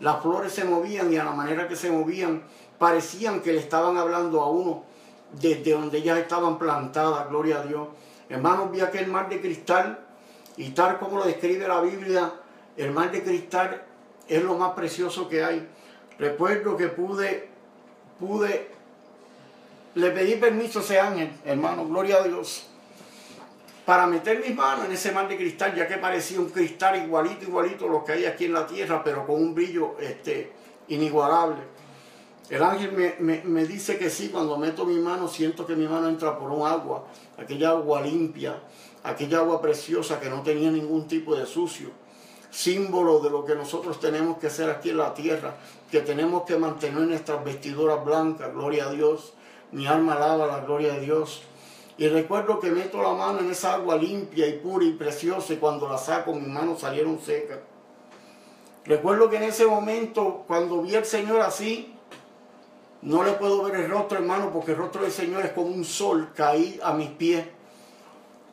[0.00, 2.42] Las flores se movían y a la manera que se movían
[2.78, 4.84] parecían que le estaban hablando a uno
[5.32, 7.88] desde donde ellas estaban plantadas, gloria a Dios.
[8.28, 9.98] Hermanos, vi aquel mar de cristal
[10.56, 12.32] y tal como lo describe la Biblia,
[12.76, 13.82] el mar de cristal
[14.28, 15.68] es lo más precioso que hay.
[16.18, 17.48] Recuerdo que pude,
[18.18, 18.70] pude,
[19.94, 22.66] le pedí permiso a ese ángel, hermano, gloria a Dios
[23.84, 27.44] para meter mis manos en ese mar de cristal, ya que parecía un cristal igualito,
[27.44, 30.52] igualito a lo que hay aquí en la tierra, pero con un brillo este,
[30.88, 31.62] inigualable.
[32.48, 36.38] El ángel me, dice que sí, cuando meto mi mano siento que mi mano entra
[36.38, 37.06] por un agua,
[37.38, 38.62] aquella agua limpia,
[39.04, 41.90] aquella agua preciosa que no tenía ningún tipo de sucio,
[42.50, 45.54] símbolo de lo que nosotros tenemos que hacer aquí en la tierra,
[45.90, 49.32] que tenemos que mantener nuestras vestiduras blancas, gloria a Dios,
[49.72, 51.42] mi alma alaba la gloria de Dios,
[51.98, 55.56] y recuerdo que meto la mano en esa agua limpia y pura y preciosa y
[55.56, 57.58] cuando la saco mis manos salieron secas.
[58.84, 61.94] Recuerdo que en ese momento, cuando vi al Señor así,
[63.02, 65.84] no le puedo ver el rostro, hermano, porque el rostro del Señor es como un
[65.84, 66.30] sol.
[66.34, 67.46] Caí a mis pies.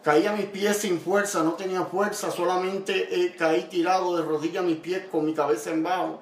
[0.04, 4.68] Caí a mis pies sin fuerza, no tenía fuerza, solamente caí tirado de rodillas a
[4.68, 6.20] mis pies con mi cabeza en bajo.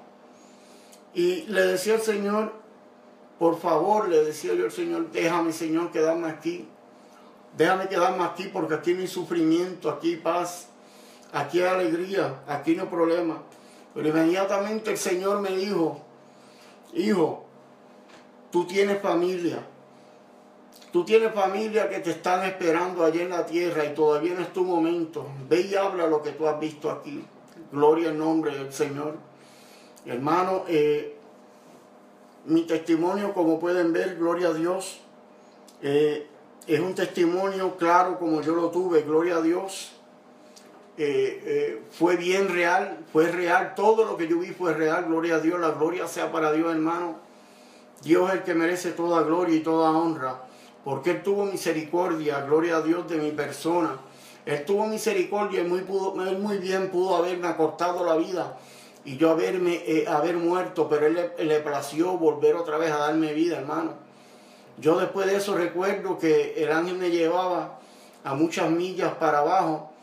[1.13, 2.53] Y le decía al Señor,
[3.39, 6.67] por favor, le decía yo al Señor, déjame, Señor, quedarme aquí.
[7.55, 10.67] Déjame quedarme aquí porque aquí no hay sufrimiento, aquí hay paz,
[11.33, 13.43] aquí hay alegría, aquí no hay problema.
[13.93, 16.01] Pero inmediatamente el Señor me dijo,
[16.93, 17.45] hijo,
[18.51, 19.65] tú tienes familia.
[20.91, 24.53] Tú tienes familia que te están esperando allá en la tierra y todavía no es
[24.53, 25.27] tu momento.
[25.49, 27.23] Ve y habla lo que tú has visto aquí.
[27.71, 29.15] Gloria al nombre del Señor.
[30.05, 31.16] Hermano, eh,
[32.47, 34.99] mi testimonio, como pueden ver, gloria a Dios,
[35.81, 36.27] eh,
[36.65, 39.91] es un testimonio claro como yo lo tuve, gloria a Dios.
[40.97, 45.35] Eh, eh, fue bien real, fue real, todo lo que yo vi fue real, gloria
[45.35, 47.17] a Dios, la gloria sea para Dios, hermano.
[48.01, 50.43] Dios es el que merece toda gloria y toda honra,
[50.83, 53.97] porque Él tuvo misericordia, gloria a Dios, de mi persona.
[54.45, 58.57] Él tuvo misericordia y muy, muy bien pudo haberme acortado la vida
[59.07, 63.31] y yo haberme, eh, haber muerto, pero él le, plació volver otra vez a darme
[63.31, 63.93] vida, hermano.
[64.79, 67.79] Yo después de eso recuerdo que el ángel me llevaba
[68.25, 69.93] a muchas millas para abajo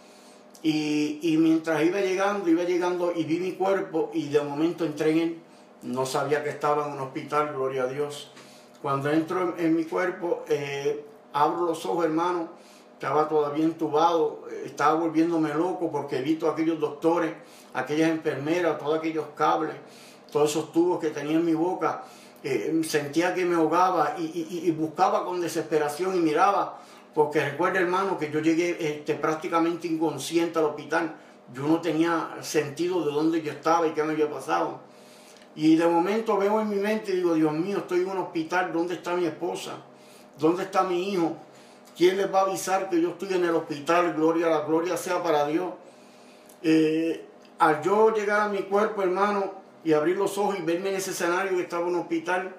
[0.62, 5.18] y, mientras iba llegando, iba llegando y vi mi cuerpo y de momento entré en
[5.18, 5.38] él.
[5.82, 8.30] No sabía que estaba en un hospital, gloria a Dios.
[8.80, 12.48] Cuando entro en, mi cuerpo, eh, abro los ojos, hermano,
[12.94, 17.34] estaba todavía entubado, estaba volviéndome loco porque he visto a aquellos doctores
[17.74, 19.74] aquellas enfermeras, todos aquellos cables,
[20.32, 22.04] todos esos tubos que tenía en mi boca.
[22.42, 26.78] Eh, sentía que me ahogaba y, buscaba con desesperación y miraba,
[27.14, 31.14] porque recuerda hermano que yo llegué este, prácticamente inconsciente al hospital,
[31.52, 34.80] yo no tenía sentido de dónde yo estaba y qué me había pasado.
[35.56, 38.72] Y de momento veo en mi mente y digo, Dios mío, estoy en un hospital,
[38.72, 39.76] ¿dónde está mi esposa?
[40.38, 41.36] ¿Dónde está mi hijo?
[41.96, 44.14] ¿Quién les va a avisar que yo estoy en el hospital?
[44.14, 45.72] Gloria, la gloria sea para Dios.
[46.62, 47.24] Eh,
[47.58, 49.52] al yo llegar a mi cuerpo, hermano,
[49.84, 52.54] y abrir los ojos y verme en ese escenario que estaba en un hospital,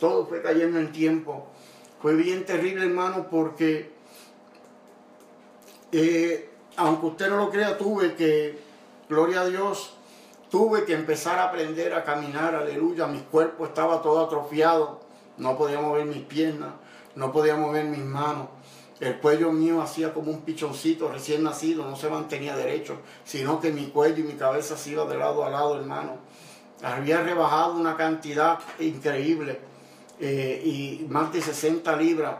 [0.00, 1.46] todo fue cayendo en tiempo.
[2.00, 3.92] Fue bien terrible, hermano, porque
[5.92, 8.58] eh, aunque usted no lo crea, tuve que,
[9.08, 9.94] gloria a Dios,
[10.50, 13.06] tuve que empezar a aprender a caminar, aleluya.
[13.06, 15.00] Mi cuerpo estaba todo atrofiado,
[15.36, 16.70] no podía mover mis piernas,
[17.14, 18.48] no podía mover mis manos.
[19.02, 23.72] El cuello mío hacía como un pichoncito recién nacido, no se mantenía derecho, sino que
[23.72, 26.18] mi cuello y mi cabeza se de lado a lado, hermano.
[26.84, 29.58] Había rebajado una cantidad increíble
[30.20, 32.36] eh, y más de 60 libras,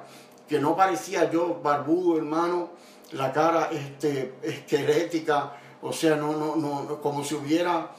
[0.48, 2.70] que no parecía yo barbudo, hermano,
[3.10, 7.90] la cara este, esquelética, o sea, no, no, no, como si hubiera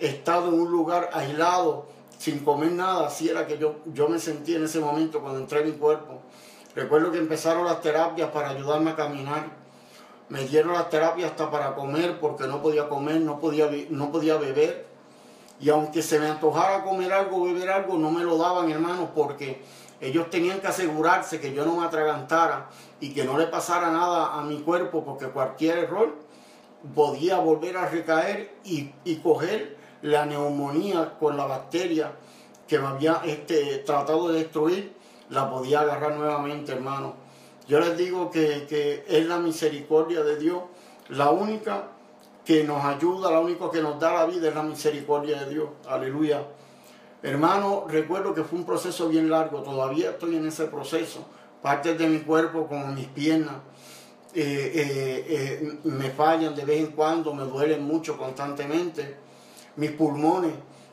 [0.00, 1.86] estado en un lugar aislado,
[2.18, 5.60] sin comer nada, así era que yo, yo me sentí en ese momento cuando entré
[5.60, 6.20] en mi cuerpo.
[6.78, 9.46] Recuerdo que empezaron las terapias para ayudarme a caminar.
[10.28, 14.36] Me dieron las terapias hasta para comer porque no podía comer, no podía, no podía
[14.36, 14.86] beber.
[15.58, 19.60] Y aunque se me antojara comer algo, beber algo, no me lo daban, hermanos, porque
[20.00, 22.68] ellos tenían que asegurarse que yo no me atragantara
[23.00, 26.14] y que no le pasara nada a mi cuerpo, porque cualquier error
[26.94, 32.12] podía volver a recaer y, y coger la neumonía con la bacteria
[32.68, 34.97] que me había este, tratado de destruir
[35.30, 37.14] la podía agarrar nuevamente, hermano.
[37.68, 40.62] Yo les digo que, es la misericordia de Dios,
[41.10, 41.88] la única
[42.44, 45.68] que nos ayuda, la única que nos da la vida es la misericordia de Dios.
[45.86, 46.46] Aleluya.
[47.22, 51.26] Hermano, recuerdo que fue un proceso bien largo, todavía estoy en ese proceso.
[51.60, 53.56] Partes de mi cuerpo, como mis piernas,
[54.34, 59.16] eh, eh, eh, me fallan de vez en cuando, me duelen mucho constantemente.
[59.76, 60.52] Mis pulmones,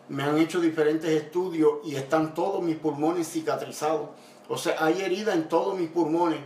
[0.10, 4.10] me han hecho diferentes estudios y están todos mis pulmones cicatrizados.
[4.48, 6.40] O sea, hay heridas en todos mis pulmones,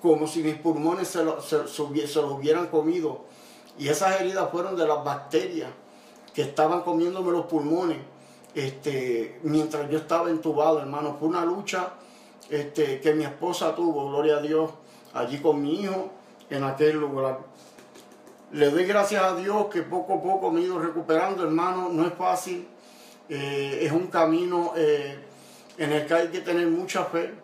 [0.00, 3.24] como si mis pulmones se, los hubieran comido.
[3.78, 5.70] Y esas heridas fueron de las bacterias
[6.34, 7.98] que estaban comiéndome los pulmones
[8.54, 11.16] este, mientras yo estaba entubado, hermano.
[11.18, 11.94] Fue una lucha
[12.48, 14.70] este, que mi esposa tuvo, gloria a Dios,
[15.14, 16.10] allí con mi hijo
[16.50, 17.40] en aquel lugar.
[18.50, 21.90] Le doy gracias a Dios que poco a poco me he ido recuperando, hermano.
[21.90, 22.66] No es fácil,
[23.28, 25.18] eh, es un camino eh,
[25.76, 27.34] en el que hay que tener mucha fe.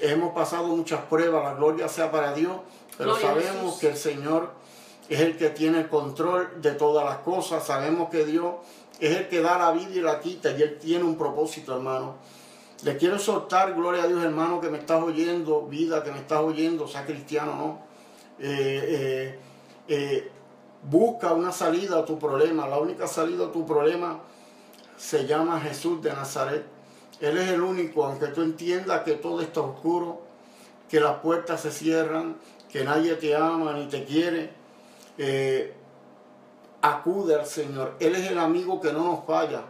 [0.00, 2.56] Hemos pasado muchas pruebas, la gloria sea para Dios,
[2.96, 4.50] pero sabemos que el Señor
[5.08, 7.64] es el que tiene el control de todas las cosas.
[7.64, 8.54] Sabemos que Dios
[8.98, 12.16] es el que da la vida y la quita y Él tiene un propósito, hermano.
[12.82, 16.40] Le quiero soltar, gloria a Dios, hermano, que me estás oyendo, vida, que me estás
[16.40, 17.78] oyendo, sea cristiano, ¿no?
[18.40, 19.38] Eh,
[19.88, 20.30] eh,
[20.82, 22.68] busca una salida a tu problema.
[22.68, 24.20] La única salida a tu problema
[24.96, 26.64] se llama Jesús de Nazaret.
[27.20, 30.22] Él es el único, aunque tú entiendas que todo está oscuro,
[30.88, 32.36] que las puertas se cierran,
[32.70, 34.50] que nadie te ama ni te quiere.
[35.16, 35.74] Eh,
[36.80, 37.94] acude al Señor.
[37.98, 39.62] Él es el amigo que no nos falla.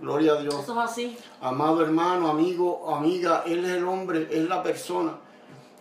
[0.00, 0.54] Gloria a Dios.
[0.54, 1.18] Eso es así.
[1.40, 5.18] Amado hermano, amigo, amiga, Él es el hombre, es la persona,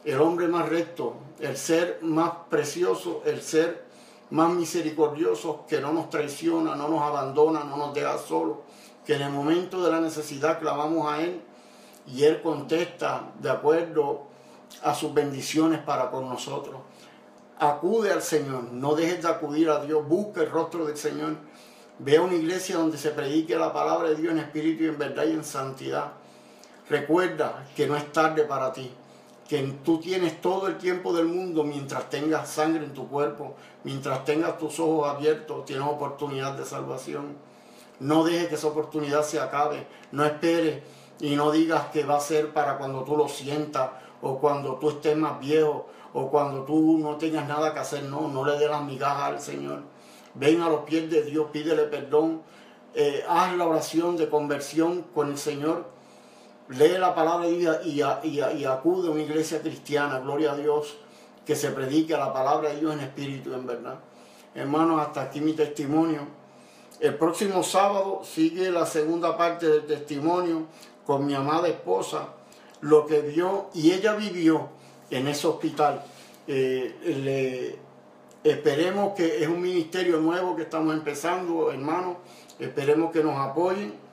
[0.06, 3.84] el hombre más recto, el ser más precioso, el ser
[4.32, 8.57] más misericordioso que no nos traiciona, no nos abandona, no nos deja solos,
[9.05, 11.41] que en el momento de la necesidad clamamos a Él
[12.07, 14.23] y Él contesta de acuerdo
[14.84, 16.76] a sus bendiciones para con nosotros.
[17.59, 21.36] Acude al Señor, no dejes de acudir a Dios, busca el rostro del Señor.
[21.99, 24.97] Ve a una iglesia donde se predique la palabra de Dios en espíritu y en
[24.97, 26.11] verdad y en santidad.
[26.89, 28.91] Recuerda que no es tarde para ti,
[29.48, 34.26] que tú tienes todo el tiempo del mundo mientras tengas sangre en tu cuerpo, mientras
[34.26, 37.38] tengas tus ojos abiertos, tienes oportunidad de salvación.
[38.00, 40.82] No dejes que esa oportunidad se acabe, no esperes
[41.20, 43.91] y no digas que va a ser para cuando tú lo sientas
[44.22, 48.04] o cuando tú estés más viejo o cuando tú no tengas nada que hacer.
[48.04, 49.84] No, no le dé las migajas al Señor.
[50.34, 52.41] Ven a los pies de Dios, pídele perdón,
[52.93, 55.86] eh, haz la oración de conversión con el Señor,
[56.70, 60.97] lee la palabra y, y, y, acude a una iglesia cristiana, gloria a Dios,
[61.45, 63.99] que se predique la palabra de Dios en espíritu, en verdad.
[64.55, 66.22] Hermanos, hasta aquí mi testimonio.
[66.99, 70.63] El próximo sábado sigue la segunda parte del testimonio
[71.05, 72.30] con mi amada esposa,
[72.82, 74.70] lo que vio y ella vivió
[75.09, 76.03] en ese hospital.
[76.47, 82.18] Eh, le, esperemos que es un ministerio nuevo que estamos empezando, hermanos.
[82.59, 84.05] Esperemos que nos apoyen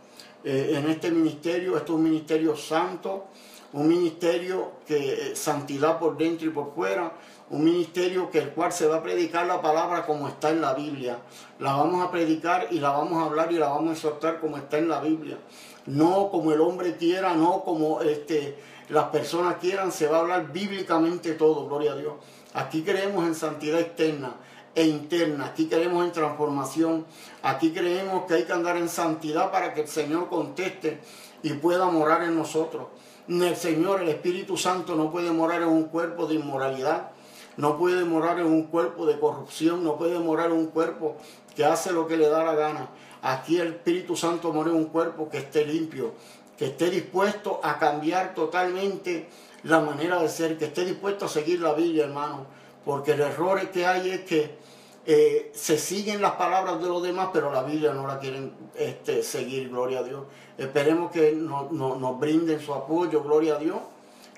[0.45, 1.77] eh, en este ministerio.
[1.77, 3.27] Esto es un ministerio santo,
[3.73, 7.13] un ministerio que santidad por dentro y por fuera,
[7.51, 10.75] un ministerio que el cual se va a predicar la palabra como está en la
[10.75, 11.19] Biblia.
[11.59, 14.57] La vamos a predicar y la vamos a hablar y la vamos a exhortar como
[14.57, 15.39] está en la Biblia.
[15.87, 18.57] No como el hombre quiera, no como este,
[18.89, 22.15] las personas quieran, se va a hablar bíblicamente todo, gloria a Dios.
[22.55, 24.35] Aquí creemos en santidad externa
[24.75, 25.47] e interna.
[25.47, 27.07] Aquí creemos en transformación.
[27.43, 31.01] Aquí creemos que hay que andar en santidad para que el Señor conteste
[31.43, 32.89] y pueda morar en nosotros.
[33.29, 37.11] El Señor, el Espíritu Santo, no puede morar en un cuerpo de inmoralidad.
[37.57, 39.85] No puede morar en un cuerpo de corrupción.
[39.85, 41.17] No puede morar en un cuerpo
[41.55, 42.89] que hace lo que le da la gana.
[43.23, 46.13] Aquí el Espíritu Santo mora en un cuerpo que esté limpio,
[46.57, 49.29] que esté dispuesto a cambiar totalmente
[49.63, 52.47] la manera de ser, que esté dispuesto a seguir la Biblia, hermano.
[52.85, 54.57] Porque el error que hay es que
[55.05, 59.23] eh, se siguen las palabras de los demás, pero la Biblia no la quieren este,
[59.23, 60.25] seguir, gloria a Dios.
[60.57, 63.79] Esperemos que no, no, nos brinden su apoyo, gloria a Dios.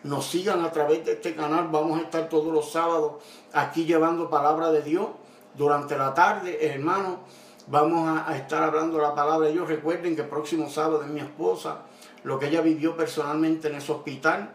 [0.05, 1.69] Nos sigan a través de este canal.
[1.71, 3.23] Vamos a estar todos los sábados
[3.53, 5.09] aquí llevando palabra de Dios
[5.55, 7.21] durante la tarde, hermano.
[7.67, 9.69] Vamos a, a estar hablando la palabra de Dios.
[9.69, 11.83] Recuerden que el próximo sábado es mi esposa,
[12.23, 14.55] lo que ella vivió personalmente en ese hospital,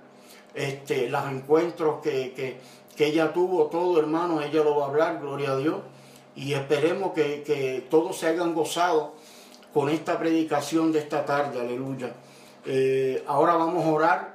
[0.54, 2.60] este, los encuentros que, que,
[3.00, 5.78] que ella tuvo, todo hermano, ella lo va a hablar, gloria a Dios.
[6.36, 9.14] Y esperemos que, que todos se hayan gozado
[9.74, 12.12] con esta predicación de esta tarde, aleluya.
[12.66, 14.34] Eh, ahora vamos a orar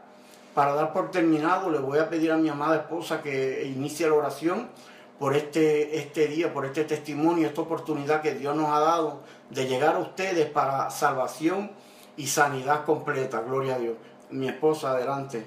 [0.54, 1.68] para dar por terminado.
[1.68, 4.70] Le voy a pedir a mi amada esposa que inicie la oración
[5.18, 9.66] por este, este día, por este testimonio, esta oportunidad que Dios nos ha dado de
[9.66, 11.70] llegar a ustedes para salvación
[12.16, 13.42] y sanidad completa.
[13.42, 13.96] Gloria a Dios.
[14.30, 15.44] Mi esposa, adelante.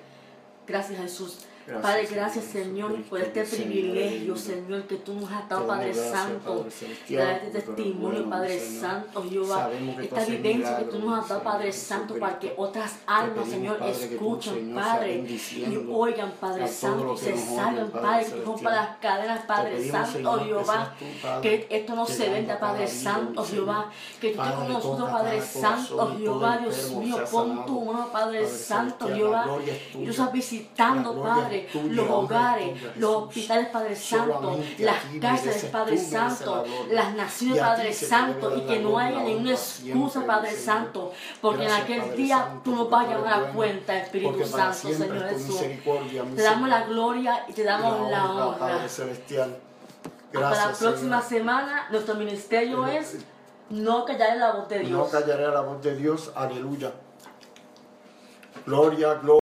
[0.68, 1.48] Gracias Jesús.
[1.68, 6.66] Gracias, Padre, gracias Señor, por este privilegio, Señor, que tú nos has dado, Padre Santo,
[7.10, 9.70] de este testimonio, Padre Santo, Jehová,
[10.02, 14.74] esta vivencia que tú nos has dado, Padre Santo, para que otras almas, Señor, escuchen,
[14.74, 20.40] Padre, y oigan, Padre Santo, y se salgan, Padre, que rompa las cadenas, Padre Santo,
[20.40, 20.94] Jehová,
[21.42, 23.92] que esto no se venda, Padre Santo, Jehová,
[24.22, 29.10] que tú estés con nosotros, Padre Santo, Jehová, Dios mío, pon tu mano, Padre Santo,
[29.10, 29.48] Jehová,
[29.94, 31.57] y tú estás visitando, Padre,
[31.90, 38.62] los hogares, los hospitales, Padre Santo, las cárceles, Padre Santo, las naciones, Padre Santo, y
[38.62, 43.36] que no haya ninguna excusa, Padre Santo, porque en aquel día tú nos vas a
[43.38, 45.62] a cuenta, Espíritu Santo, Señor Jesús.
[46.36, 48.86] Te damos la gloria y te damos la honra.
[50.34, 53.18] Hasta la próxima semana, nuestro ministerio es
[53.70, 54.92] no callaré la voz de Dios.
[54.92, 56.94] No callaré la voz de Dios, aleluya.
[58.66, 59.34] Gloria, gloria.